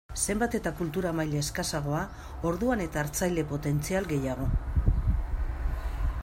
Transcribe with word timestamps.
Zenbat 0.19 0.55
eta 0.59 0.69
kultura 0.77 1.11
maila 1.19 1.41
eskasagoa 1.41 1.99
orduan 2.53 2.81
eta 2.87 3.03
hartzaile 3.03 3.45
potentzial 3.53 4.09
gehiago. 4.15 4.49